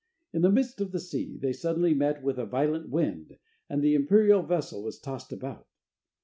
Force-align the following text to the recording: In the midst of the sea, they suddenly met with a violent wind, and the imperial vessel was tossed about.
In 0.33 0.41
the 0.41 0.49
midst 0.49 0.81
of 0.81 0.91
the 0.93 0.99
sea, 0.99 1.37
they 1.37 1.53
suddenly 1.53 1.93
met 1.93 2.23
with 2.23 2.39
a 2.39 2.45
violent 2.47 2.89
wind, 2.89 3.37
and 3.69 3.83
the 3.83 3.93
imperial 3.93 4.41
vessel 4.41 4.81
was 4.81 4.97
tossed 4.99 5.31
about. 5.31 5.67